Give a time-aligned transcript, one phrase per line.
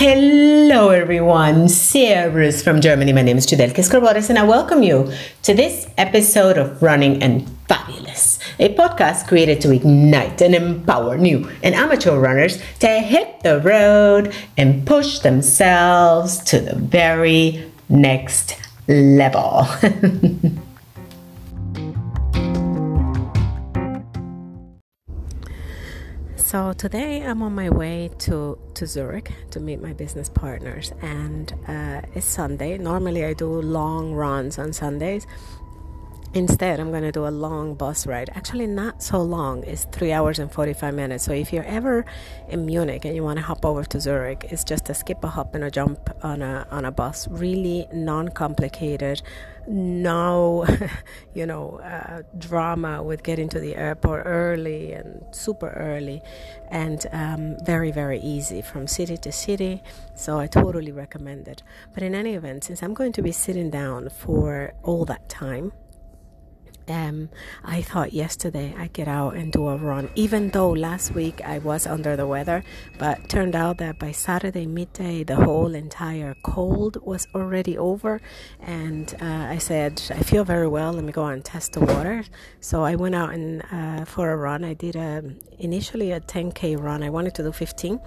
[0.00, 1.68] Hello, everyone.
[1.68, 3.12] Servus from Germany.
[3.12, 5.12] My name is Judelke Scorboris, and I welcome you
[5.42, 11.46] to this episode of Running and Fabulous, a podcast created to ignite and empower new
[11.62, 18.56] and amateur runners to hit the road and push themselves to the very next
[18.88, 19.66] level.
[26.50, 31.54] So today I'm on my way to, to Zurich to meet my business partners, and
[31.68, 32.76] uh, it's Sunday.
[32.76, 35.28] Normally I do long runs on Sundays.
[36.32, 38.30] Instead, I'm going to do a long bus ride.
[38.34, 39.64] Actually, not so long.
[39.64, 41.24] It's three hours and 45 minutes.
[41.24, 42.04] So, if you're ever
[42.48, 45.28] in Munich and you want to hop over to Zurich, it's just a skip, a
[45.28, 47.26] hop, and a jump on a on a bus.
[47.28, 49.22] Really non-complicated
[49.66, 50.66] no,
[51.34, 56.22] you know, uh, drama with getting to the airport early and super early,
[56.68, 59.82] and um, very, very easy from city to city.
[60.14, 61.62] So I totally recommend it.
[61.94, 65.72] But in any event, since I'm going to be sitting down for all that time,
[66.90, 67.28] um,
[67.64, 71.58] I thought yesterday I'd get out and do a run, even though last week I
[71.58, 72.62] was under the weather.
[72.98, 78.20] But turned out that by Saturday midday, the whole entire cold was already over.
[78.60, 80.92] And uh, I said, I feel very well.
[80.92, 82.24] Let me go and test the water.
[82.60, 84.64] So I went out and uh, for a run.
[84.64, 85.22] I did a,
[85.58, 87.02] initially a 10k run.
[87.02, 88.00] I wanted to do 15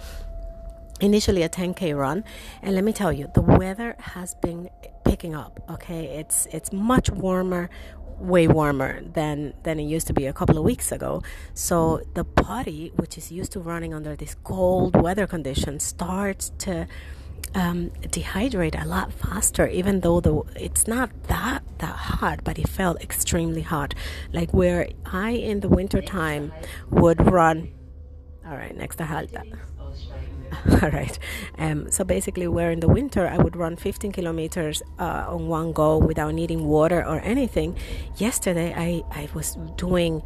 [1.02, 2.23] initially a 10k run
[2.62, 4.70] and let me tell you the weather has been
[5.03, 7.70] picking up okay it's it's much warmer
[8.19, 11.23] way warmer than than it used to be a couple of weeks ago.
[11.53, 16.88] So the body, which is used to running under these cold weather conditions, starts to
[17.56, 19.67] um, dehydrate a lot faster.
[19.67, 23.94] Even though the it's not that that hot, but it felt extremely hot.
[24.31, 26.52] Like where I in the winter time
[26.89, 27.72] would run.
[28.45, 29.44] All right, next to Halta.
[30.82, 31.18] all right.
[31.58, 35.74] Um, so basically, where in the winter I would run 15 kilometers uh, on one
[35.74, 37.78] go without needing water or anything.
[38.18, 40.22] Yesterday, I, I was doing,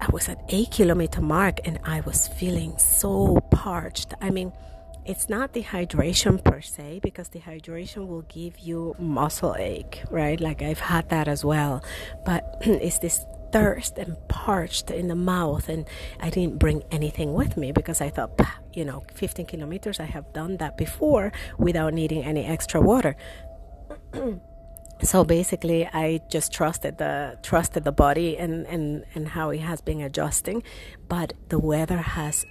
[0.00, 4.14] I was at 8 kilometer mark and I was feeling so parched.
[4.20, 4.52] I mean,
[5.06, 10.40] it's not dehydration per se because dehydration will give you muscle ache, right?
[10.40, 11.84] Like I've had that as well.
[12.24, 15.86] But it's this thirst and parched in the mouth and
[16.20, 18.36] I didn't bring anything with me because I thought
[18.76, 23.16] you know 15 kilometers I have done that before without needing any extra water.
[25.02, 29.80] So basically I just trusted the trusted the body and and and how it has
[29.80, 30.62] been adjusting.
[31.08, 32.46] But the weather has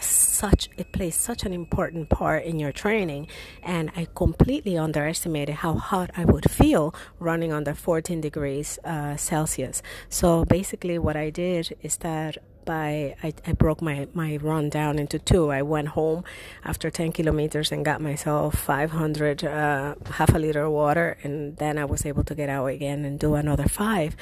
[0.00, 3.26] such it plays such an important part in your training.
[3.62, 9.82] And i completely underestimated how hot i would feel running under 14 degrees uh, celsius.
[10.08, 14.98] So basically what i did is that by I, I broke my, my run down
[14.98, 15.50] into two.
[15.50, 16.24] I went home
[16.64, 21.78] after 10 kilometers and got myself 500 uh, half a liter of water, and then
[21.78, 24.16] I was able to get out again and do another five.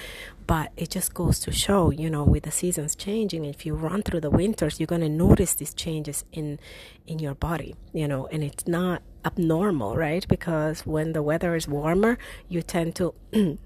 [0.46, 4.02] But it just goes to show, you know, with the seasons changing, if you run
[4.02, 6.58] through the winters, you're gonna notice these changes in
[7.06, 10.26] in your body, you know, and it's not abnormal, right?
[10.28, 12.18] Because when the weather is warmer,
[12.48, 13.14] you tend to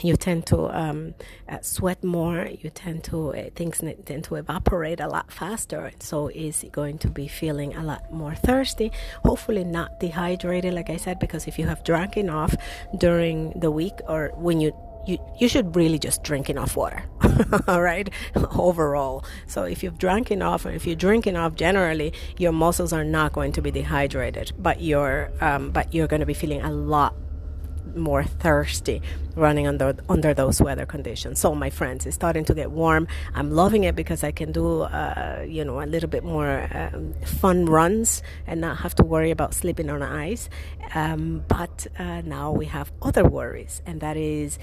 [0.00, 1.14] you tend to um,
[1.48, 2.46] uh, sweat more.
[2.46, 5.92] You tend to uh, things tend to evaporate a lot faster.
[6.00, 8.92] So is going to be feeling a lot more thirsty.
[9.24, 12.54] Hopefully not dehydrated, like I said, because if you have drank enough
[12.98, 14.72] during the week or when you
[15.04, 17.02] you, you should really just drink enough water
[17.66, 18.08] all right
[18.56, 23.02] overall so if you've drank enough or if you drink enough generally your muscles are
[23.02, 26.70] not going to be dehydrated but you're um, but you're going to be feeling a
[26.70, 27.16] lot
[27.94, 29.02] more thirsty
[29.34, 31.38] running under under those weather conditions.
[31.38, 33.08] So my friends, it's starting to get warm.
[33.34, 37.14] I'm loving it because I can do uh, you know a little bit more um,
[37.24, 40.48] fun runs and not have to worry about slipping on ice.
[40.94, 44.58] Um, but uh, now we have other worries, and that is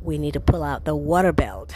[0.00, 1.74] we need to pull out the water belt.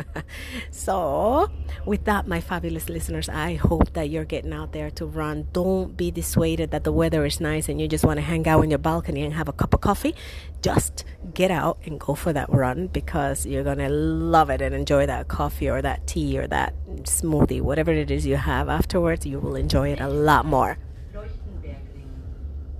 [0.70, 1.50] so,
[1.84, 5.48] with that, my fabulous listeners, I hope that you're getting out there to run.
[5.52, 8.60] Don't be dissuaded that the weather is nice and you just want to hang out
[8.60, 10.14] on your balcony and have a cup of coffee.
[10.62, 11.04] Just
[11.34, 15.06] get out and go for that run because you're going to love it and enjoy
[15.06, 19.26] that coffee or that tea or that smoothie, whatever it is you have afterwards.
[19.26, 20.78] You will enjoy it a lot more.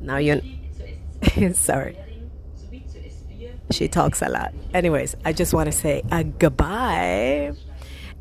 [0.00, 0.40] Now, you're.
[1.52, 1.96] Sorry.
[3.70, 4.52] She talks a lot.
[4.74, 7.52] Anyways, I just want to say a goodbye.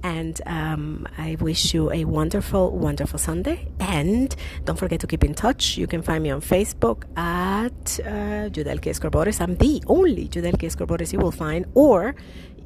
[0.01, 3.68] And um, I wish you a wonderful, wonderful Sunday.
[3.80, 5.78] And don't forget to keep in touch.
[5.78, 9.42] You can find me on Facebook at uh, Escorboris.
[9.42, 11.66] I'm the only Judelke Escorboris you will find.
[11.74, 12.16] Or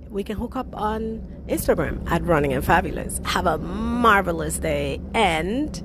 [0.10, 3.20] we can hook up on Instagram at Running and Fabulous.
[3.26, 5.82] Have a marvelous day and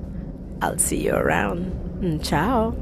[0.61, 1.71] I'll see you around.
[2.01, 2.75] Mm, ciao.